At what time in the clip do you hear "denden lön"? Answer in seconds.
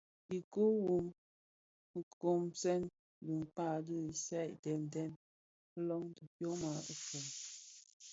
4.93-6.05